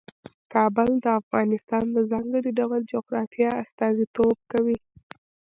[0.53, 4.77] کابل د افغانستان د ځانګړي ډول جغرافیه استازیتوب کوي.